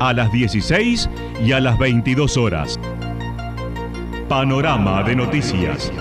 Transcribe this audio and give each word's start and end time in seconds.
a 0.00 0.12
las 0.12 0.30
16 0.32 1.08
y 1.44 1.52
a 1.52 1.60
las 1.60 1.78
22 1.78 2.36
horas. 2.36 2.78
Panorama 4.28 5.02
de 5.02 5.16
noticias. 5.16 5.92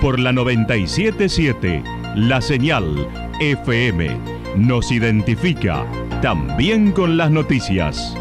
Por 0.00 0.18
la 0.18 0.32
977, 0.32 1.82
la 2.16 2.40
señal 2.40 3.08
FM 3.40 4.16
nos 4.56 4.90
identifica 4.92 5.84
también 6.22 6.92
con 6.92 7.16
las 7.16 7.30
noticias. 7.30 8.16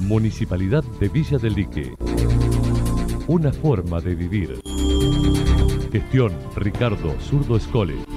Municipalidad 0.00 0.84
de 1.00 1.08
Villa 1.08 1.36
del 1.38 1.54
Lique. 1.54 1.92
Una 3.28 3.52
forma 3.52 4.00
de 4.00 4.14
vivir. 4.14 4.60
Gestión 5.90 6.32
Ricardo 6.54 7.12
Zurdo 7.20 7.56
Escole. 7.56 8.15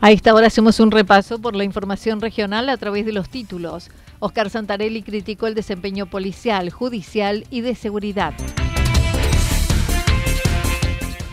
A 0.00 0.12
esta 0.12 0.32
hora 0.32 0.46
hacemos 0.46 0.78
un 0.78 0.92
repaso 0.92 1.40
por 1.40 1.56
la 1.56 1.64
información 1.64 2.20
regional 2.20 2.68
a 2.68 2.76
través 2.76 3.04
de 3.04 3.12
los 3.12 3.28
títulos. 3.28 3.90
Oscar 4.20 4.48
Santarelli 4.48 5.02
criticó 5.02 5.48
el 5.48 5.56
desempeño 5.56 6.06
policial, 6.06 6.70
judicial 6.70 7.44
y 7.50 7.62
de 7.62 7.74
seguridad. 7.74 8.32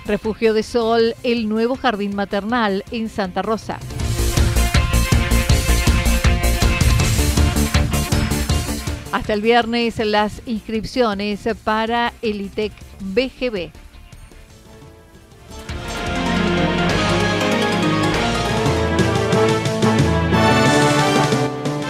Refugio 0.07 0.55
de 0.55 0.63
Sol, 0.63 1.13
el 1.21 1.47
nuevo 1.47 1.75
jardín 1.75 2.15
maternal 2.15 2.83
en 2.89 3.07
Santa 3.07 3.43
Rosa. 3.43 3.79
Hasta 9.11 9.33
el 9.33 9.41
viernes 9.41 9.99
las 10.03 10.41
inscripciones 10.47 11.47
para 11.63 12.13
el 12.23 12.41
ITEC 12.41 12.73
BGB. 12.99 13.84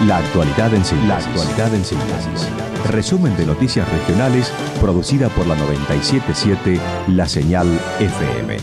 La 0.08 0.18
actualidad 0.18 0.72
en 0.74 0.86
síntesis. 0.86 1.48
La 1.58 1.66
en 1.66 1.84
síntesis. 1.84 2.48
Resumen 2.92 3.36
de 3.38 3.46
noticias 3.48 3.92
regionales 3.92 4.52
producida 4.80 5.30
por 5.30 5.48
la 5.48 5.56
977 5.56 6.80
La 7.08 7.28
Señal 7.28 7.68
FM. 8.00 8.58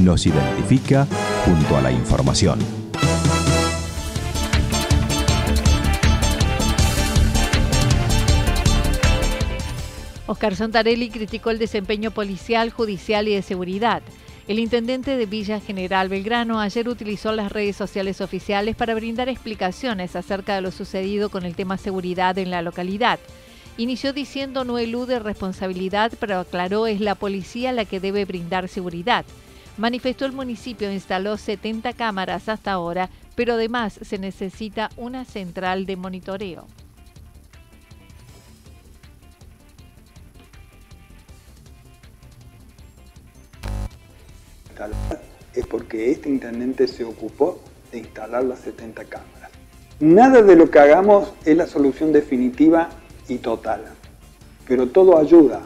Nos 0.00 0.26
identifica 0.26 1.06
junto 1.44 1.76
a 1.76 1.82
la 1.82 1.92
información. 1.92 2.58
Oscar 10.26 10.56
Santarelli 10.56 11.10
criticó 11.10 11.50
el 11.50 11.58
desempeño 11.58 12.10
policial, 12.10 12.70
judicial 12.70 13.28
y 13.28 13.34
de 13.36 13.42
seguridad. 13.42 14.02
El 14.50 14.58
intendente 14.58 15.16
de 15.16 15.26
Villa 15.26 15.60
General 15.60 16.08
Belgrano 16.08 16.58
ayer 16.58 16.88
utilizó 16.88 17.30
las 17.30 17.52
redes 17.52 17.76
sociales 17.76 18.20
oficiales 18.20 18.74
para 18.74 18.96
brindar 18.96 19.28
explicaciones 19.28 20.16
acerca 20.16 20.56
de 20.56 20.60
lo 20.60 20.72
sucedido 20.72 21.28
con 21.28 21.44
el 21.44 21.54
tema 21.54 21.78
seguridad 21.78 22.36
en 22.36 22.50
la 22.50 22.60
localidad. 22.60 23.20
Inició 23.76 24.12
diciendo 24.12 24.64
no 24.64 24.78
elude 24.78 25.20
responsabilidad, 25.20 26.10
pero 26.18 26.40
aclaró 26.40 26.88
es 26.88 27.00
la 27.00 27.14
policía 27.14 27.70
la 27.70 27.84
que 27.84 28.00
debe 28.00 28.24
brindar 28.24 28.66
seguridad. 28.66 29.24
Manifestó 29.76 30.26
el 30.26 30.32
municipio 30.32 30.90
instaló 30.92 31.36
70 31.36 31.92
cámaras 31.92 32.48
hasta 32.48 32.72
ahora, 32.72 33.08
pero 33.36 33.52
además 33.52 34.00
se 34.02 34.18
necesita 34.18 34.90
una 34.96 35.24
central 35.26 35.86
de 35.86 35.94
monitoreo. 35.94 36.66
Es 45.54 45.66
porque 45.66 46.10
este 46.10 46.28
intendente 46.28 46.88
se 46.88 47.04
ocupó 47.04 47.60
de 47.92 47.98
instalar 47.98 48.44
las 48.44 48.60
70 48.60 49.04
cámaras. 49.04 49.50
Nada 49.98 50.42
de 50.42 50.56
lo 50.56 50.70
que 50.70 50.78
hagamos 50.78 51.32
es 51.44 51.56
la 51.56 51.66
solución 51.66 52.12
definitiva 52.12 52.88
y 53.28 53.38
total, 53.38 53.82
pero 54.66 54.86
todo 54.88 55.18
ayuda. 55.18 55.60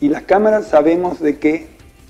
Y 0.00 0.08
las 0.08 0.22
cámaras 0.22 0.68
sabemos 0.68 1.20
de 1.20 1.38
que, 1.38 1.68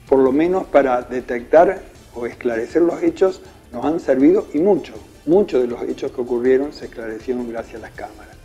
por 0.09 0.19
lo 0.19 0.33
menos 0.33 0.65
para 0.65 1.03
detectar 1.03 1.81
o 2.15 2.27
esclarecer 2.27 2.83
los 2.83 3.03
hechos, 3.03 3.41
nos 3.73 3.85
han 3.85 4.01
servido 4.01 4.47
y 4.53 4.59
mucho. 4.59 4.93
Muchos 5.25 5.63
de 5.63 5.69
los 5.69 5.83
hechos 5.83 6.13
que 6.13 6.21
ocurrieron 6.21 6.73
se 6.73 6.87
esclarecieron 6.87 7.49
gracias 7.49 7.77
a 7.77 7.87
las 7.87 7.93
cámaras. 7.93 8.37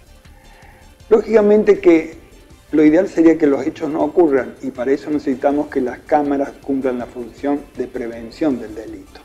Lógicamente 1.10 1.80
que 1.80 2.21
lo 2.72 2.86
ideal 2.86 3.10
sería 3.10 3.38
que 3.38 3.48
los 3.48 3.66
hechos 3.68 3.90
no 3.90 4.02
ocurran 4.02 4.56
y 4.62 4.72
para 4.72 4.92
eso 4.92 5.10
necesitamos 5.10 5.68
que 5.68 5.82
las 5.82 6.00
cámaras 6.00 6.52
cumplan 6.64 7.00
la 7.00 7.06
función 7.06 7.60
de 7.78 7.86
prevención 7.86 8.62
del 8.62 8.74
delito. 8.74 9.20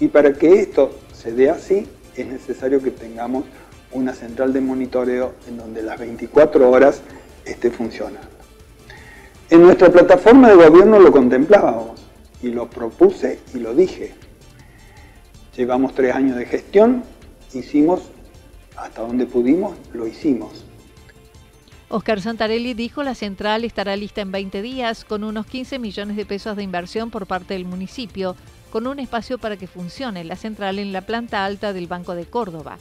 Y 0.00 0.08
para 0.08 0.34
que 0.34 0.60
esto 0.60 0.90
se 1.14 1.32
dé 1.32 1.48
así, 1.48 1.88
es 2.14 2.26
necesario 2.26 2.82
que 2.82 2.90
tengamos 2.90 3.44
una 3.92 4.12
central 4.12 4.52
de 4.52 4.60
monitoreo 4.60 5.32
en 5.48 5.56
donde 5.56 5.82
las 5.82 5.98
24 5.98 6.70
horas 6.70 7.00
esté 7.46 7.70
funcionando. 7.70 8.28
En 9.48 9.62
nuestra 9.62 9.90
plataforma 9.90 10.50
de 10.50 10.56
gobierno 10.56 10.98
lo 10.98 11.10
contemplábamos 11.10 12.02
y 12.42 12.48
lo 12.48 12.68
propuse 12.68 13.38
y 13.54 13.60
lo 13.60 13.74
dije. 13.74 14.12
Llevamos 15.56 15.94
tres 15.94 16.14
años 16.14 16.36
de 16.36 16.44
gestión, 16.44 17.02
hicimos 17.54 18.10
hasta 18.76 19.00
donde 19.00 19.24
pudimos, 19.24 19.74
lo 19.94 20.06
hicimos. 20.06 20.67
Oscar 21.90 22.20
Santarelli 22.20 22.74
dijo 22.74 23.02
la 23.02 23.14
central 23.14 23.64
estará 23.64 23.96
lista 23.96 24.20
en 24.20 24.30
20 24.30 24.60
días 24.60 25.06
con 25.06 25.24
unos 25.24 25.46
15 25.46 25.78
millones 25.78 26.18
de 26.18 26.26
pesos 26.26 26.54
de 26.54 26.62
inversión 26.62 27.10
por 27.10 27.26
parte 27.26 27.54
del 27.54 27.64
municipio, 27.64 28.36
con 28.70 28.86
un 28.86 28.98
espacio 28.98 29.38
para 29.38 29.56
que 29.56 29.66
funcione 29.66 30.22
la 30.24 30.36
central 30.36 30.78
en 30.78 30.92
la 30.92 31.00
planta 31.00 31.46
alta 31.46 31.72
del 31.72 31.86
Banco 31.86 32.14
de 32.14 32.26
Córdoba. 32.26 32.76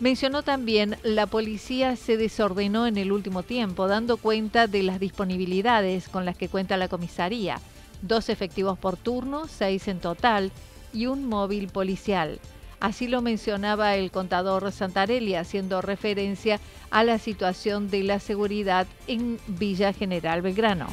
Mencionó 0.00 0.42
también 0.42 0.96
la 1.02 1.26
policía 1.26 1.94
se 1.96 2.16
desordenó 2.16 2.86
en 2.86 2.96
el 2.96 3.12
último 3.12 3.42
tiempo, 3.42 3.86
dando 3.86 4.16
cuenta 4.16 4.66
de 4.66 4.82
las 4.82 4.98
disponibilidades 4.98 6.08
con 6.08 6.24
las 6.24 6.36
que 6.38 6.48
cuenta 6.48 6.78
la 6.78 6.88
comisaría, 6.88 7.60
dos 8.00 8.30
efectivos 8.30 8.78
por 8.78 8.96
turno, 8.96 9.46
seis 9.46 9.88
en 9.88 10.00
total, 10.00 10.52
y 10.94 11.04
un 11.04 11.28
móvil 11.28 11.68
policial. 11.68 12.40
Así 12.80 13.08
lo 13.08 13.22
mencionaba 13.22 13.96
el 13.96 14.12
contador 14.12 14.70
Santarelli, 14.70 15.34
haciendo 15.34 15.82
referencia 15.82 16.60
a 16.90 17.02
la 17.02 17.18
situación 17.18 17.90
de 17.90 18.04
la 18.04 18.20
seguridad 18.20 18.86
en 19.08 19.38
Villa 19.48 19.92
General 19.92 20.42
Belgrano. 20.42 20.86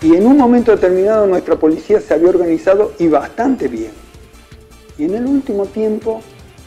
Y 0.00 0.14
en 0.14 0.26
un 0.26 0.36
momento 0.36 0.70
determinado 0.70 1.26
nuestra 1.26 1.56
policía 1.56 2.00
se 2.00 2.14
había 2.14 2.28
organizado 2.28 2.92
y 3.00 3.08
bastante 3.08 3.66
bien. 3.66 3.90
Y 4.96 5.04
en 5.04 5.14
el 5.14 5.26
último 5.26 5.66
tiempo 5.66 6.22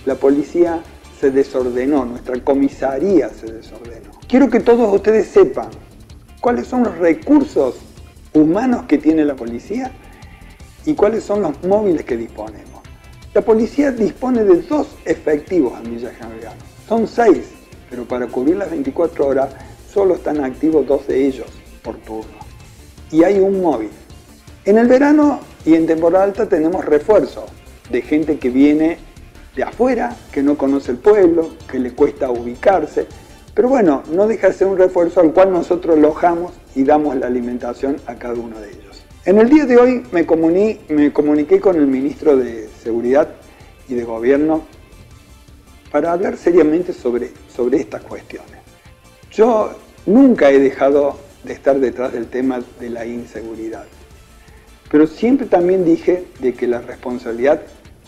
la 0.06 0.16
policía 0.16 0.82
se 1.18 1.32
desordenó, 1.32 2.04
nuestra 2.04 2.38
comisaría 2.44 3.30
se 3.30 3.46
desordenó. 3.54 4.12
Quiero 4.28 4.50
que 4.50 4.60
todos 4.60 4.94
ustedes 4.94 5.28
sepan 5.28 5.70
cuáles 6.42 6.68
son 6.68 6.84
los 6.84 6.98
recursos 6.98 7.76
humanos 8.34 8.84
que 8.88 8.98
tiene 8.98 9.24
la 9.24 9.36
policía 9.36 9.94
y 10.86 10.94
cuáles 10.94 11.24
son 11.24 11.42
los 11.42 11.64
móviles 11.64 12.04
que 12.06 12.18
disponemos. 12.18 12.82
La 13.34 13.42
policía 13.42 13.92
dispone 13.92 14.44
de 14.44 14.62
dos 14.64 14.88
efectivos 15.06 15.80
en 15.84 15.96
Villa 15.96 16.12
General. 16.12 16.54
Son 16.88 17.08
seis, 17.08 17.46
pero 17.90 18.06
para 18.06 18.28
cubrir 18.28 18.58
las 18.58 18.70
24 18.70 19.26
horas 19.26 19.50
solo 19.92 20.16
están 20.16 20.44
activos 20.44 20.86
dos 20.86 21.08
de 21.08 21.26
ellos 21.26 21.48
por 21.82 21.96
turno. 21.98 22.40
Y 23.12 23.24
hay 23.24 23.40
un 23.40 23.62
móvil. 23.62 23.90
En 24.66 24.78
el 24.78 24.88
verano 24.88 25.40
y 25.66 25.76
en 25.76 25.88
temporada 25.88 26.26
alta 26.26 26.48
tenemos 26.48 26.84
refuerzo 26.84 27.46
de 27.90 28.02
gente 28.02 28.38
que 28.38 28.50
viene 28.50 28.98
de 29.56 29.64
afuera, 29.64 30.16
que 30.32 30.44
no 30.44 30.58
conoce 30.58 30.92
el 30.92 30.98
pueblo, 30.98 31.50
que 31.70 31.80
le 31.80 31.92
cuesta 31.92 32.32
ubicarse. 32.32 33.08
Pero 33.54 33.70
bueno, 33.70 34.04
no 34.12 34.28
deja 34.28 34.48
de 34.48 34.54
ser 34.54 34.68
un 34.68 34.78
refuerzo 34.78 35.20
al 35.20 35.34
cual 35.34 35.52
nosotros 35.52 35.98
alojamos 35.98 36.54
y 36.76 36.84
damos 36.84 37.16
la 37.18 37.28
alimentación 37.28 37.98
a 38.08 38.16
cada 38.16 38.36
uno 38.36 38.60
de 38.60 38.70
ellos. 38.70 38.91
En 39.24 39.38
el 39.38 39.50
día 39.50 39.68
de 39.68 39.78
hoy 39.78 40.04
me, 40.12 40.26
comuniqué 40.26 41.60
con 41.60 41.76
el 41.76 41.86
ministro 41.86 42.36
de 42.36 42.68
Seguridad 42.82 43.30
y 43.88 43.94
de 43.94 44.04
Gobierno 44.04 44.66
para 45.92 46.14
hablar 46.14 46.38
seriamente 46.38 46.92
sobre, 46.92 47.30
sobre 47.48 47.82
estas 47.82 48.02
cuestiones. 48.02 48.58
Yo 49.32 49.76
nunca 50.08 50.50
he 50.50 50.58
dejado 50.58 51.20
de 51.44 51.54
estar 51.54 51.80
detrás 51.80 52.14
del 52.14 52.26
tema 52.26 52.62
de 52.80 52.90
la 52.90 53.06
inseguridad, 53.06 53.86
pero 54.90 55.06
siempre 55.06 55.46
también 55.46 55.86
dije 55.86 56.26
de 56.40 56.56
que 56.56 56.66
la 56.66 56.82
responsabilidad 56.82 57.62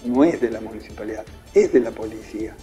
no 0.05 0.23
es 0.23 0.41
de 0.41 0.49
la 0.49 0.61
municipalidad, 0.61 1.25
es 1.53 1.71
de 1.71 1.79
la 1.79 1.91
policía. 1.91 2.55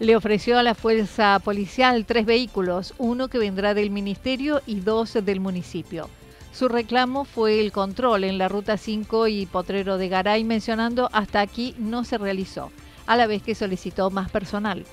Le 0.00 0.16
ofreció 0.16 0.58
a 0.58 0.62
la 0.62 0.74
fuerza 0.74 1.40
policial 1.42 2.04
tres 2.04 2.26
vehículos, 2.26 2.92
uno 2.98 3.28
que 3.28 3.38
vendrá 3.38 3.72
del 3.72 3.88
ministerio 3.88 4.60
y 4.66 4.80
dos 4.80 5.16
del 5.24 5.40
municipio. 5.40 6.10
Su 6.54 6.68
reclamo 6.68 7.24
fue 7.24 7.60
el 7.60 7.72
control 7.72 8.22
en 8.22 8.38
la 8.38 8.46
ruta 8.46 8.76
5 8.76 9.26
y 9.26 9.44
Potrero 9.46 9.98
de 9.98 10.08
Garay, 10.08 10.44
mencionando 10.44 11.08
hasta 11.12 11.40
aquí 11.40 11.74
no 11.80 12.04
se 12.04 12.16
realizó, 12.16 12.70
a 13.08 13.16
la 13.16 13.26
vez 13.26 13.42
que 13.42 13.56
solicitó 13.56 14.08
más 14.10 14.30
personal. 14.30 14.84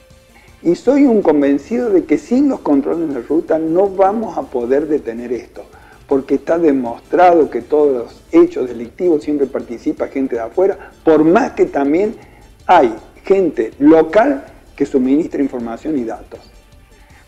Y 0.64 0.74
soy 0.74 1.04
un 1.04 1.22
convencido 1.22 1.92
de 1.92 2.06
que 2.06 2.18
sin 2.18 2.50
los 2.50 2.62
controles 2.62 3.14
la 3.14 3.20
ruta 3.20 3.60
no 3.60 3.88
vamos 3.88 4.40
a 4.40 4.42
poder 4.42 4.88
detener 4.88 5.32
esto 5.32 5.64
porque 6.08 6.36
está 6.36 6.58
demostrado 6.58 7.52
que 7.52 7.62
todos 7.62 7.94
los 7.94 8.24
hechos 8.32 8.68
delictivos 8.68 9.24
siempre 9.24 9.46
participa 9.46 10.08
gente 10.08 10.38
de 10.38 10.42
afuera, 10.42 10.92
por 11.06 11.24
más 11.24 11.52
que 11.52 11.68
también 11.68 12.16
hay 12.66 12.92
gente 13.24 13.72
local 13.78 14.46
que 14.76 14.88
suministra 14.88 15.44
información 15.44 15.98
y 16.00 16.06
datos. 16.06 16.40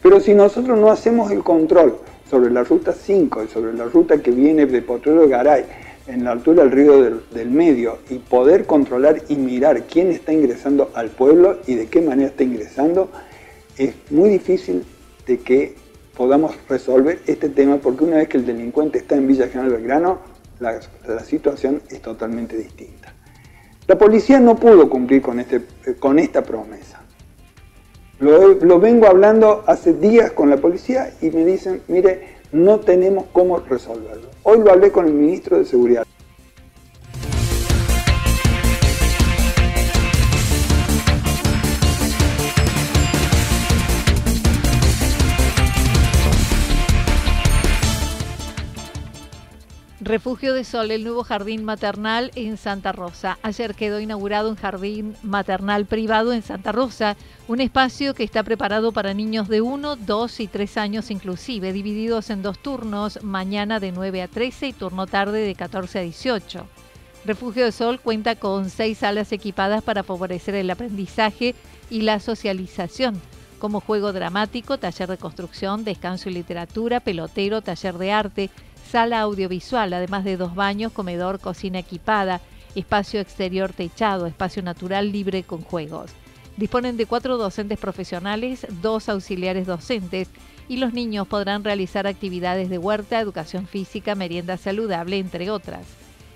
Pero 0.01 0.19
si 0.19 0.33
nosotros 0.33 0.77
no 0.79 0.91
hacemos 0.91 1.31
el 1.31 1.43
control 1.43 1.99
sobre 2.33 2.49
la 2.49 2.63
ruta 2.63 2.93
5 2.93 3.43
y 3.43 3.47
sobre 3.47 3.73
la 3.73 3.85
ruta 3.85 4.17
que 4.17 4.31
viene 4.31 4.65
de 4.65 4.81
Potrero 4.81 5.21
de 5.21 5.27
Garay, 5.27 5.65
en 6.07 6.23
la 6.23 6.31
altura 6.31 6.63
del 6.63 6.71
río 6.71 7.21
del, 7.31 7.51
medio, 7.51 7.99
y 8.09 8.17
poder 8.17 8.65
controlar 8.65 9.21
y 9.29 9.35
mirar 9.35 9.83
quién 9.83 10.09
está 10.09 10.33
ingresando 10.33 10.89
al 10.95 11.09
pueblo 11.09 11.59
y 11.67 11.75
de 11.75 11.85
qué 11.85 12.01
manera 12.01 12.29
está 12.29 12.43
ingresando, 12.43 13.11
es 13.77 13.93
muy 14.09 14.31
difícil 14.31 14.83
de 15.27 15.37
que 15.41 15.75
podamos 16.17 16.55
resolver 16.67 17.19
este 17.27 17.49
tema, 17.49 17.77
porque 17.77 18.03
una 18.03 18.17
vez 18.17 18.29
que 18.29 18.37
el 18.37 18.47
delincuente 18.47 18.97
está 18.97 19.15
en 19.15 19.27
Villa 19.27 19.47
General 19.47 19.69
Belgrano, 19.69 20.17
la, 20.59 20.79
situación 21.23 21.83
es 21.87 22.01
totalmente 22.01 22.57
distinta. 22.57 23.13
La 23.85 23.95
policía 23.95 24.39
no 24.39 24.55
pudo 24.55 24.89
cumplir 24.89 25.21
con, 25.21 25.39
este, 25.39 25.61
con 25.99 26.17
esta 26.17 26.41
promesa. 26.41 27.02
Lo, 28.19 28.79
vengo 28.79 29.07
hablando 29.07 29.63
hace 29.65 29.93
días 29.93 30.31
con 30.31 30.49
la 30.49 30.57
policía 30.57 31.13
y 31.21 31.29
me 31.31 31.43
dicen, 31.45 31.81
mire, 31.87 32.37
no 32.51 32.79
tenemos 32.79 33.25
cómo 33.33 33.59
resolverlo. 33.59 34.29
Hoy 34.43 34.59
lo 34.59 34.71
hablé 34.71 34.91
con 34.91 35.07
el 35.07 35.13
ministro 35.13 35.57
de 35.57 35.65
Seguridad. 35.65 36.05
Refugio 50.05 50.53
de 50.53 50.65
Sol, 50.65 50.91
el 50.91 51.05
nuevo 51.05 51.23
jardín 51.23 51.63
maternal 51.63 52.31
en 52.35 52.57
Santa 52.57 52.91
Rosa. 52.91 53.39
Ayer 53.41 53.73
quedó 53.73 54.01
inaugurado 54.01 54.49
un 54.49 54.57
jardín 54.57 55.15
maternal 55.23 55.85
privado 55.85 56.33
en 56.33 56.41
Santa 56.41 56.73
Rosa, 56.73 57.15
un 57.47 57.61
espacio 57.61 58.13
que 58.13 58.25
está 58.25 58.43
preparado 58.43 58.91
para 58.91 59.13
niños 59.13 59.47
de 59.47 59.61
1, 59.61 59.95
2 59.95 60.39
y 60.41 60.47
3 60.47 60.77
años 60.77 61.09
inclusive, 61.09 61.71
divididos 61.71 62.31
en 62.31 62.41
dos 62.41 62.59
turnos, 62.59 63.23
mañana 63.23 63.79
de 63.79 63.93
9 63.93 64.23
a 64.23 64.27
13 64.27 64.67
y 64.67 64.73
turno 64.73 65.07
tarde 65.07 65.39
de 65.39 65.55
14 65.55 65.99
a 65.99 66.01
18. 66.01 66.67
Refugio 67.23 67.63
de 67.63 67.71
Sol 67.71 68.01
cuenta 68.01 68.35
con 68.35 68.69
seis 68.69 68.97
salas 68.97 69.31
equipadas 69.31 69.83
para 69.83 70.03
favorecer 70.03 70.55
el 70.55 70.69
aprendizaje 70.69 71.55
y 71.89 72.01
la 72.01 72.19
socialización, 72.19 73.21
como 73.57 73.79
juego 73.79 74.11
dramático, 74.11 74.77
taller 74.77 75.07
de 75.07 75.17
construcción, 75.17 75.85
descanso 75.85 76.27
y 76.27 76.33
literatura, 76.33 76.99
pelotero, 76.99 77.61
taller 77.61 77.97
de 77.97 78.11
arte, 78.11 78.49
sala 78.93 79.21
audiovisual, 79.21 79.91
además 79.91 80.23
de 80.23 80.37
dos 80.37 80.53
baños, 80.53 80.91
comedor, 80.91 81.39
cocina 81.39 81.79
equipada, 81.79 82.41
espacio 82.75 83.19
exterior 83.19 83.73
techado, 83.73 84.27
espacio 84.27 84.61
natural 84.61 85.11
libre 85.11 85.41
con 85.41 85.63
juegos. 85.63 86.11
Disponen 86.57 86.95
de 86.95 87.07
cuatro 87.07 87.39
docentes 87.39 87.79
profesionales, 87.79 88.67
dos 88.83 89.09
auxiliares 89.09 89.65
docentes 89.65 90.27
y 90.69 90.77
los 90.77 90.93
niños 90.93 91.27
podrán 91.27 91.63
realizar 91.63 92.05
actividades 92.05 92.69
de 92.69 92.77
huerta, 92.77 93.19
educación 93.19 93.65
física, 93.65 94.13
merienda 94.13 94.57
saludable, 94.57 95.17
entre 95.17 95.49
otras. 95.49 95.87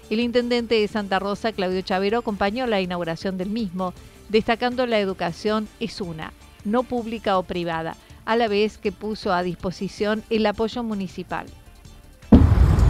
El 0.09 0.19
intendente 0.19 0.73
de 0.81 0.87
Santa 0.87 1.19
Rosa, 1.19 1.51
Claudio 1.51 1.83
Chavero, 1.83 2.17
acompañó 2.17 2.65
la 2.65 2.81
inauguración 2.81 3.37
del 3.37 3.51
mismo, 3.51 3.93
destacando 4.29 4.87
la 4.87 4.97
educación 4.97 5.67
es 5.79 6.01
una, 6.01 6.33
no 6.65 6.81
pública 6.81 7.37
o 7.37 7.43
privada, 7.43 7.95
a 8.25 8.35
la 8.35 8.47
vez 8.47 8.79
que 8.79 8.91
puso 8.91 9.31
a 9.31 9.43
disposición 9.43 10.23
el 10.31 10.47
apoyo 10.47 10.81
municipal. 10.81 11.45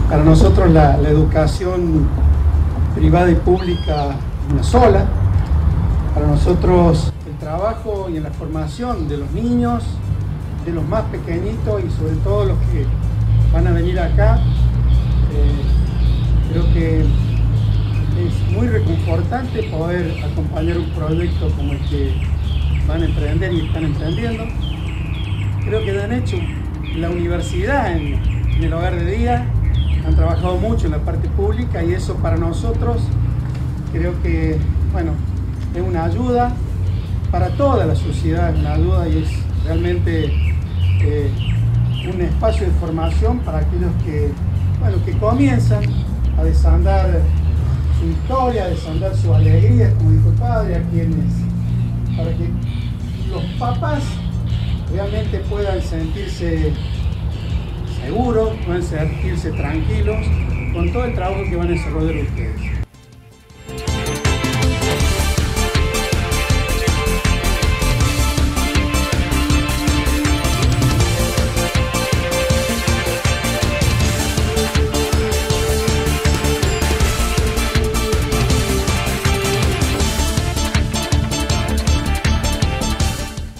Para 0.08 0.24
nosotros 0.24 0.70
la, 0.70 0.96
educación 1.06 2.08
privada 2.94 3.30
y 3.30 3.34
pública 3.34 4.06
es 4.46 4.52
una 4.54 4.62
sola. 4.62 5.04
Para 6.14 6.28
nosotros 6.28 7.12
el 7.26 7.36
trabajo 7.36 8.08
y 8.08 8.18
la 8.18 8.30
formación 8.30 9.06
de 9.06 9.18
los 9.18 9.30
niños, 9.32 9.84
de 10.64 10.72
los 10.72 10.88
más 10.88 11.02
pequeñitos 11.12 11.82
y 11.84 11.90
sobre 11.90 12.16
todo 12.24 12.46
los 12.46 12.58
que 12.72 12.86
van 13.52 13.66
a 13.66 13.72
venir 13.72 14.00
acá, 14.00 14.40
eh, 15.30 16.52
creo 16.52 16.72
que 16.72 17.00
es 17.00 18.52
muy 18.56 18.66
reconfortante 18.66 19.64
poder 19.64 20.24
acompañar 20.24 20.78
un 20.78 20.88
proyecto 20.88 21.50
como 21.54 21.72
el 21.72 21.80
que 21.80 22.14
van 22.88 23.02
a 23.02 23.04
emprender 23.04 23.52
y 23.52 23.66
están 23.66 23.84
emprendiendo. 23.84 24.44
Creo 25.66 25.84
que 25.84 26.00
han 26.00 26.12
hecho 26.12 26.38
la 26.96 27.10
universidad 27.10 27.92
en, 27.92 28.14
en 28.14 28.64
el 28.64 28.72
hogar 28.72 28.96
de 28.96 29.04
día, 29.04 29.46
han 30.08 30.16
trabajado 30.16 30.56
mucho 30.56 30.86
en 30.86 30.92
la 30.92 30.98
parte 30.98 31.28
pública 31.28 31.84
y 31.84 31.92
eso 31.92 32.14
para 32.16 32.36
nosotros 32.36 33.02
creo 33.92 34.20
que, 34.22 34.58
bueno, 34.92 35.12
es 35.74 35.82
una 35.82 36.04
ayuda 36.04 36.52
para 37.30 37.50
toda 37.50 37.84
la 37.84 37.94
sociedad, 37.94 38.54
una 38.56 38.72
ayuda 38.72 39.08
y 39.08 39.18
es 39.18 39.28
realmente 39.64 40.32
eh, 41.02 41.30
un 42.12 42.22
espacio 42.22 42.66
de 42.66 42.72
formación 42.72 43.40
para 43.40 43.58
aquellos 43.58 43.92
que, 44.02 44.30
bueno, 44.80 44.96
que 45.04 45.12
comienzan 45.18 45.84
a 46.38 46.44
desandar 46.44 47.20
su 48.00 48.06
historia, 48.06 48.64
a 48.64 48.68
desandar 48.68 49.14
su 49.14 49.34
alegría, 49.34 49.92
como 49.94 50.12
dijo 50.12 50.28
el 50.30 50.34
padre, 50.36 50.76
a 50.76 50.82
quienes, 50.84 51.34
para 52.16 52.30
que 52.30 52.48
los 53.30 53.44
papás 53.58 54.02
realmente 54.90 55.40
puedan 55.50 55.82
sentirse 55.82 56.72
seguros, 58.08 58.54
pueden 58.64 58.82
sentirse 58.82 59.50
tranquilos 59.52 60.16
con 60.72 60.90
todo 60.94 61.04
el 61.04 61.14
trabajo 61.14 61.42
que 61.44 61.56
van 61.56 61.68
a 61.68 61.70
desarrollar 61.72 62.16
ustedes. 62.16 62.78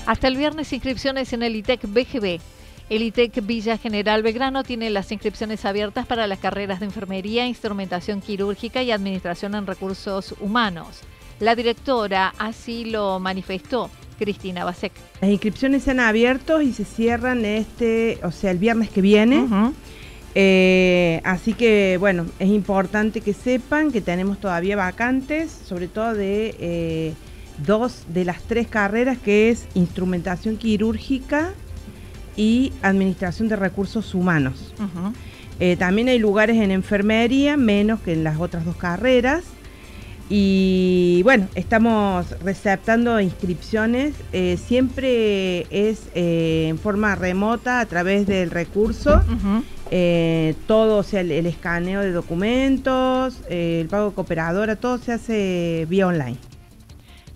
Hasta 0.07 0.27
el 0.27 0.39
viernes 0.39 0.73
inscripciones 0.73 1.35
en 1.35 1.43
el 1.43 1.55
ITEC 1.55 1.83
BGB. 1.83 2.58
El 2.91 3.03
ITEC 3.03 3.45
Villa 3.45 3.77
General 3.77 4.23
Belgrano 4.23 4.65
tiene 4.65 4.89
las 4.89 5.13
inscripciones 5.13 5.67
abiertas 5.67 6.07
para 6.07 6.27
las 6.27 6.39
carreras 6.39 6.81
de 6.81 6.87
enfermería, 6.87 7.47
instrumentación 7.47 8.23
quirúrgica 8.23 8.83
y 8.83 8.93
administración 8.93 9.55
en 9.55 9.67
recursos 9.67 10.35
humanos. 10.41 11.01
La 11.39 11.55
directora 11.55 12.33
así 12.39 12.87
lo 12.87 13.21
manifestó. 13.21 13.91
Cristina 14.19 14.65
Basek. 14.65 14.93
Las 15.21 15.31
inscripciones 15.31 15.85
se 15.85 15.93
han 15.93 16.01
abierto 16.01 16.61
y 16.61 16.73
se 16.73 16.85
cierran 16.85 17.45
este, 17.45 18.19
o 18.25 18.33
sea, 18.33 18.51
el 18.51 18.59
viernes 18.59 18.91
que 18.91 19.01
viene. 19.01 19.47
Eh, 20.35 21.21
así 21.25 21.53
que 21.53 21.99
bueno, 22.01 22.27
es 22.41 22.49
importante 22.49 23.21
que 23.21 23.33
sepan 23.33 23.93
que 23.93 24.01
tenemos 24.01 24.41
todavía 24.41 24.75
vacantes, 24.77 25.53
sobre 25.53 25.87
todo 25.87 26.15
de 26.15 26.57
eh, 26.59 27.15
dos 27.65 28.07
de 28.09 28.25
las 28.25 28.43
tres 28.43 28.67
carreras 28.67 29.19
que 29.19 29.51
es 29.51 29.69
instrumentación 29.75 30.57
quirúrgica 30.57 31.55
y 32.39 32.73
administración 32.83 33.49
de 33.49 33.57
recursos 33.57 34.15
humanos. 34.15 34.73
Eh, 35.61 35.77
también 35.77 36.09
hay 36.09 36.21
lugares 36.21 36.57
en 36.57 36.71
enfermería, 36.71 37.57
menos 37.59 38.01
que 38.01 38.13
en 38.13 38.25
las 38.25 38.39
otras 38.39 38.65
dos 38.65 38.77
carreras. 38.77 39.45
Y 40.31 41.23
bueno, 41.25 41.49
estamos 41.57 42.27
receptando 42.41 43.21
inscripciones. 43.21 44.15
Eh, 44.33 44.57
siempre 44.57 45.67
es 45.71 46.09
eh, 46.15 46.67
en 46.69 46.79
forma 46.79 47.17
remota 47.17 47.81
a 47.81 47.87
través 47.87 48.27
del 48.27 48.51
recurso. 48.51 49.21
todo, 50.67 50.99
o 50.99 51.03
sea, 51.03 51.23
el, 51.23 51.47
escaneo 51.47 52.03
de 52.03 52.13
documentos, 52.13 53.41
el 53.49 53.89
pago 53.89 54.11
de 54.11 54.15
cooperadora, 54.15 54.77
todo 54.77 54.99
se 54.99 55.13
hace 55.13 55.87
vía 55.89 56.07
online. 56.07 56.48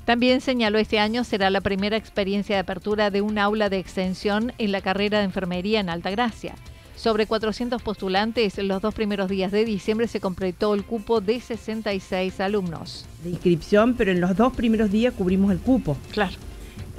También 0.04 0.40
señaló 0.40 0.78
este 0.78 0.98
año 0.98 1.22
será 1.24 1.50
la 1.50 1.60
primera 1.60 1.96
experiencia 1.96 2.56
de 2.56 2.60
apertura 2.60 3.10
de 3.10 3.20
un 3.20 3.38
aula 3.38 3.68
de 3.68 3.78
extensión 3.78 4.52
en 4.58 4.72
la 4.72 4.80
carrera 4.80 5.18
de 5.18 5.24
enfermería 5.24 5.80
en 5.80 5.88
Altagracia. 5.88 6.54
Sobre 6.96 7.26
400 7.26 7.82
postulantes, 7.82 8.58
los 8.58 8.82
dos 8.82 8.94
primeros 8.94 9.28
días 9.28 9.50
de 9.50 9.64
diciembre 9.64 10.08
se 10.08 10.20
completó 10.20 10.74
el 10.74 10.84
cupo 10.84 11.20
de 11.20 11.40
66 11.40 12.40
alumnos. 12.40 13.06
De 13.24 13.30
inscripción, 13.30 13.94
pero 13.94 14.12
en 14.12 14.20
los 14.20 14.36
dos 14.36 14.54
primeros 14.54 14.90
días 14.90 15.14
cubrimos 15.14 15.50
el 15.52 15.58
cupo. 15.58 15.96
Claro. 16.12 16.34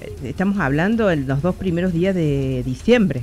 Eh, 0.01 0.13
estamos 0.23 0.59
hablando 0.59 1.07
de 1.07 1.17
los 1.17 1.41
dos 1.41 1.55
primeros 1.55 1.93
días 1.93 2.15
de 2.15 2.63
diciembre. 2.63 3.21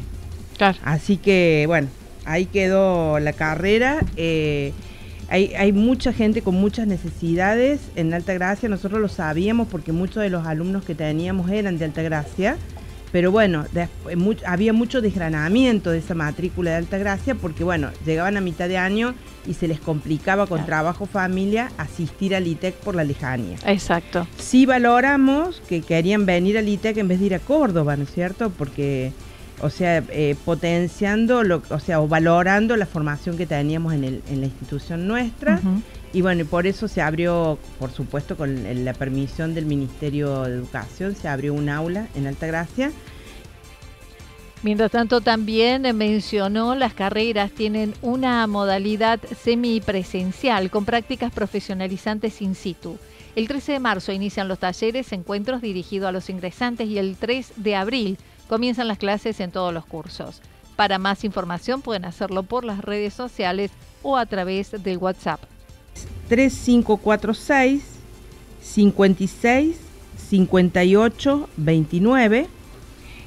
Claro. 0.56 0.78
Así 0.82 1.16
que, 1.16 1.64
bueno, 1.66 1.88
ahí 2.24 2.46
quedó 2.46 3.18
la 3.18 3.32
carrera. 3.32 4.00
Eh, 4.16 4.72
hay, 5.30 5.72
mucha 5.72 6.12
gente 6.12 6.42
con 6.42 6.56
muchas 6.56 6.88
necesidades 6.88 7.80
en 7.94 8.12
Alta 8.12 8.34
Gracia, 8.34 8.68
nosotros 8.68 9.00
lo 9.00 9.08
sabíamos 9.08 9.68
porque 9.68 9.92
muchos 9.92 10.22
de 10.22 10.30
los 10.30 10.44
alumnos 10.44 10.84
que 10.84 10.96
teníamos 10.96 11.50
eran 11.50 11.78
de 11.78 11.84
Alta 11.84 12.02
Gracia, 12.02 12.56
pero 13.12 13.30
bueno, 13.30 13.64
había 14.44 14.72
mucho 14.72 15.00
desgranamiento 15.00 15.90
de 15.90 15.98
esa 15.98 16.14
matrícula 16.14 16.72
de 16.72 16.76
Alta 16.78 16.98
Gracia 16.98 17.36
porque 17.36 17.62
bueno, 17.62 17.90
llegaban 18.04 18.36
a 18.36 18.40
mitad 18.40 18.68
de 18.68 18.76
año 18.78 19.14
y 19.46 19.54
se 19.54 19.68
les 19.68 19.78
complicaba 19.78 20.48
con 20.48 20.66
trabajo 20.66 21.06
familia 21.06 21.70
asistir 21.76 22.34
al 22.34 22.46
ITEC 22.46 22.74
por 22.76 22.96
la 22.96 23.04
lejanía. 23.04 23.56
Exacto. 23.66 24.26
Sí 24.36 24.66
valoramos 24.66 25.62
que 25.68 25.80
querían 25.80 26.26
venir 26.26 26.58
al 26.58 26.68
ITEC 26.68 26.98
en 26.98 27.08
vez 27.08 27.20
de 27.20 27.26
ir 27.26 27.34
a 27.34 27.38
Córdoba, 27.38 27.96
¿no 27.96 28.02
es 28.02 28.12
cierto? 28.12 28.50
Porque 28.50 29.12
o 29.62 29.70
sea, 29.70 30.02
eh, 30.10 30.36
potenciando, 30.44 31.42
lo, 31.42 31.62
o 31.70 31.78
sea, 31.78 32.00
o 32.00 32.08
valorando 32.08 32.76
la 32.76 32.86
formación 32.86 33.36
que 33.36 33.46
teníamos 33.46 33.92
en, 33.92 34.04
el, 34.04 34.22
en 34.28 34.40
la 34.40 34.46
institución 34.46 35.06
nuestra. 35.06 35.60
Y 36.12 36.22
bueno, 36.22 36.42
y 36.42 36.44
por 36.44 36.66
eso 36.66 36.88
se 36.88 37.02
abrió, 37.02 37.58
por 37.78 37.92
supuesto, 37.92 38.36
con 38.36 38.84
la 38.84 38.94
permisión 38.94 39.54
del 39.54 39.66
Ministerio 39.66 40.42
de 40.42 40.54
Educación, 40.54 41.14
se 41.14 41.28
abrió 41.28 41.54
un 41.54 41.68
aula 41.68 42.08
en 42.16 42.26
Altagracia. 42.26 42.90
Mientras 44.62 44.90
tanto, 44.90 45.20
también 45.20 45.82
mencionó 45.96 46.74
las 46.74 46.92
carreras 46.92 47.50
tienen 47.50 47.94
una 48.02 48.46
modalidad 48.46 49.20
semipresencial 49.42 50.70
con 50.70 50.84
prácticas 50.84 51.32
profesionalizantes 51.32 52.42
in 52.42 52.54
situ. 52.54 52.98
El 53.36 53.46
13 53.48 53.72
de 53.72 53.80
marzo 53.80 54.12
inician 54.12 54.48
los 54.48 54.58
talleres, 54.58 55.12
encuentros 55.12 55.62
dirigidos 55.62 56.08
a 56.08 56.12
los 56.12 56.28
ingresantes 56.28 56.88
y 56.88 56.98
el 56.98 57.16
3 57.16 57.52
de 57.56 57.76
abril 57.76 58.18
Comienzan 58.50 58.88
las 58.88 58.98
clases 58.98 59.38
en 59.38 59.52
todos 59.52 59.72
los 59.72 59.86
cursos. 59.86 60.42
Para 60.74 60.98
más 60.98 61.22
información 61.22 61.82
pueden 61.82 62.04
hacerlo 62.04 62.42
por 62.42 62.64
las 62.64 62.80
redes 62.80 63.14
sociales 63.14 63.70
o 64.02 64.16
a 64.16 64.26
través 64.26 64.72
del 64.82 64.98
WhatsApp. 64.98 65.40
3546 66.28 67.84
56 68.60 69.76
58 70.28 71.48
29, 71.58 72.48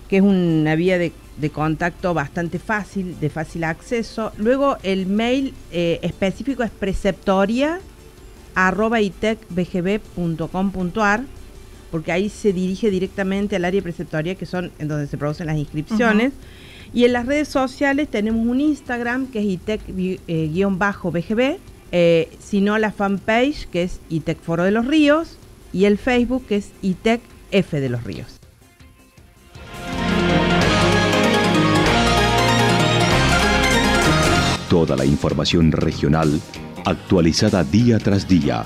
que 0.09 0.17
es 0.17 0.23
una 0.23 0.75
vía 0.75 0.97
de, 0.97 1.13
contacto 1.53 2.13
bastante 2.13 2.59
fácil, 2.59 3.17
de 3.17 3.29
fácil 3.29 3.63
acceso. 3.63 4.33
Luego 4.35 4.75
el 4.83 5.05
mail 5.05 5.53
eh, 5.71 5.99
específico 6.01 6.63
es 6.63 6.69
preceptoria 6.69 7.79
porque 11.93 12.11
ahí 12.11 12.27
se 12.27 12.51
dirige 12.53 12.89
directamente 12.89 13.55
al 13.55 13.65
área 13.65 13.79
preceptoria, 13.79 14.33
que 14.33 14.47
son 14.47 14.71
en 14.79 14.87
donde 14.87 15.05
se 15.05 15.15
producen 15.15 15.45
las 15.45 15.57
inscripciones. 15.57 16.33
Y 16.91 17.05
en 17.05 17.13
las 17.13 17.27
redes 17.27 17.49
sociales 17.49 18.07
tenemos 18.07 18.47
un 18.47 18.61
Instagram 18.61 19.27
que 19.27 19.41
es 19.41 19.45
ITEC-BGB, 19.45 21.57
eh, 21.91 22.29
sino 22.39 22.79
la 22.79 22.91
fanpage 22.91 23.67
que 23.67 23.83
es 23.83 23.99
ITEC 24.09 24.39
Foro 24.39 24.63
de 24.63 24.71
los 24.71 24.87
Ríos 24.87 25.37
y 25.71 25.85
el 25.85 25.99
Facebook 25.99 26.47
que 26.47 26.55
es 26.55 26.71
ITEC 26.81 27.21
F 27.51 27.79
de 27.79 27.89
los 27.89 28.03
Ríos. 28.03 28.39
Toda 34.67 34.95
la 34.95 35.05
información 35.05 35.71
regional 35.71 36.41
actualizada 36.85 37.63
día 37.63 37.99
tras 37.99 38.27
día 38.27 38.65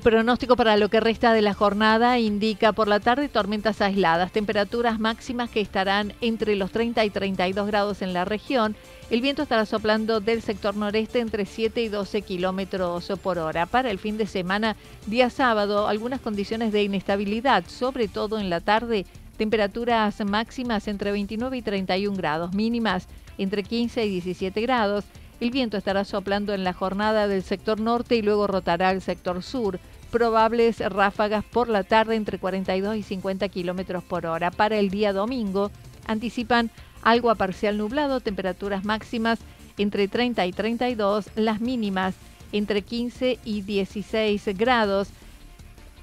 El 0.00 0.04
pronóstico 0.04 0.56
para 0.56 0.78
lo 0.78 0.88
que 0.88 0.98
resta 0.98 1.34
de 1.34 1.42
la 1.42 1.52
jornada 1.52 2.18
indica 2.18 2.72
por 2.72 2.88
la 2.88 3.00
tarde 3.00 3.28
tormentas 3.28 3.82
aisladas, 3.82 4.32
temperaturas 4.32 4.98
máximas 4.98 5.50
que 5.50 5.60
estarán 5.60 6.14
entre 6.22 6.56
los 6.56 6.70
30 6.70 7.04
y 7.04 7.10
32 7.10 7.66
grados 7.66 8.00
en 8.00 8.14
la 8.14 8.24
región. 8.24 8.76
El 9.10 9.20
viento 9.20 9.42
estará 9.42 9.66
soplando 9.66 10.20
del 10.20 10.40
sector 10.40 10.74
noreste 10.74 11.20
entre 11.20 11.44
7 11.44 11.82
y 11.82 11.88
12 11.88 12.22
kilómetros 12.22 13.12
por 13.22 13.36
hora. 13.36 13.66
Para 13.66 13.90
el 13.90 13.98
fin 13.98 14.16
de 14.16 14.26
semana, 14.26 14.74
día 15.06 15.28
sábado, 15.28 15.86
algunas 15.86 16.22
condiciones 16.22 16.72
de 16.72 16.82
inestabilidad, 16.82 17.64
sobre 17.66 18.08
todo 18.08 18.38
en 18.38 18.48
la 18.48 18.60
tarde, 18.62 19.04
temperaturas 19.36 20.24
máximas 20.24 20.88
entre 20.88 21.12
29 21.12 21.58
y 21.58 21.62
31 21.62 22.16
grados, 22.16 22.54
mínimas 22.54 23.06
entre 23.36 23.62
15 23.64 24.06
y 24.06 24.08
17 24.12 24.62
grados. 24.62 25.04
El 25.40 25.50
viento 25.50 25.78
estará 25.78 26.04
soplando 26.04 26.52
en 26.52 26.64
la 26.64 26.74
jornada 26.74 27.26
del 27.26 27.42
sector 27.42 27.80
norte 27.80 28.14
y 28.14 28.20
luego 28.20 28.46
rotará 28.46 28.90
al 28.90 29.00
sector 29.00 29.42
sur. 29.42 29.80
Probables 30.10 30.80
ráfagas 30.80 31.44
por 31.44 31.68
la 31.68 31.84
tarde 31.84 32.16
entre 32.16 32.38
42 32.38 32.96
y 32.96 33.02
50 33.02 33.48
kilómetros 33.48 34.02
por 34.02 34.26
hora. 34.26 34.50
Para 34.50 34.76
el 34.78 34.90
día 34.90 35.12
domingo 35.12 35.70
anticipan 36.06 36.70
algo 37.02 37.30
a 37.30 37.36
parcial 37.36 37.78
nublado, 37.78 38.20
temperaturas 38.20 38.84
máximas 38.84 39.38
entre 39.78 40.08
30 40.08 40.46
y 40.46 40.52
32, 40.52 41.30
las 41.36 41.60
mínimas 41.60 42.14
entre 42.52 42.82
15 42.82 43.38
y 43.44 43.62
16 43.62 44.44
grados. 44.56 45.08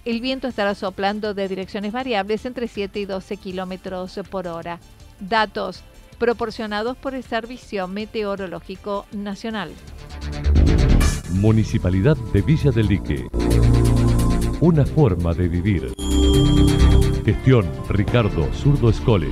El 0.05 0.21
viento 0.21 0.47
estará 0.47 0.73
soplando 0.73 1.33
de 1.33 1.49
direcciones 1.49 1.91
variables 1.91 2.45
entre 2.45 2.67
7 2.69 3.01
y 3.01 3.05
12 3.05 3.37
kilómetros 3.37 4.19
por 4.29 4.47
hora. 4.47 4.79
Datos 5.19 5.83
proporcionados 6.17 6.97
por 6.97 7.13
el 7.13 7.23
Servicio 7.23 7.87
Meteorológico 7.87 9.05
Nacional. 9.11 9.71
Municipalidad 11.31 12.15
de 12.33 12.41
Villa 12.41 12.71
del 12.71 12.87
Lique. 12.87 13.27
Una 14.59 14.87
forma 14.87 15.35
de 15.35 15.47
vivir. 15.47 15.93
Gestión 17.23 17.67
Ricardo 17.89 18.49
Zurdo 18.53 18.89
Escole. 18.89 19.27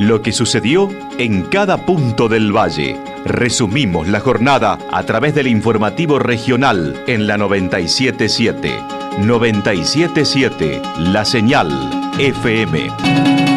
Lo 0.00 0.20
que 0.20 0.32
sucedió 0.32 0.88
en 1.18 1.42
cada 1.42 1.86
punto 1.86 2.28
del 2.28 2.50
valle. 2.50 3.00
Resumimos 3.24 4.08
la 4.08 4.18
jornada 4.18 4.78
a 4.90 5.04
través 5.04 5.32
del 5.36 5.46
informativo 5.46 6.18
regional 6.18 7.00
en 7.06 7.28
la 7.28 7.38
977. 7.38 8.74
977 9.20 10.82
La 10.98 11.24
Señal 11.24 11.70
FM. 12.18 13.55